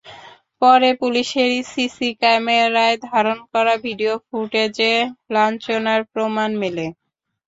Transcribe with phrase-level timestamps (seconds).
[0.61, 4.93] পরে পুলিশেরই সিসি ক্যামেরায় ধারণ করা ভিডিও ফুটেজে
[5.33, 6.85] লাঞ্ছনার প্রমাণ মেলে।